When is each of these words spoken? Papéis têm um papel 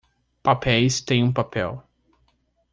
Papéis 0.41 0.99
têm 0.99 1.23
um 1.23 1.31
papel 1.31 1.77